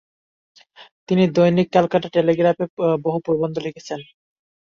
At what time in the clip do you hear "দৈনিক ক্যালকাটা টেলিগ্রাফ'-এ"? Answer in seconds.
1.27-2.67